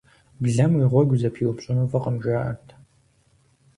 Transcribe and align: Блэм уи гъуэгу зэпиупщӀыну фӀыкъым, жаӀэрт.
Блэм 0.41 0.71
уи 0.77 0.85
гъуэгу 0.91 1.19
зэпиупщӀыну 1.21 1.89
фӀыкъым, 1.91 2.15
жаӀэрт. 2.23 2.67